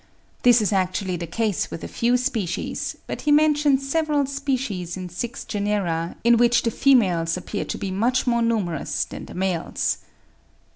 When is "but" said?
3.05-3.21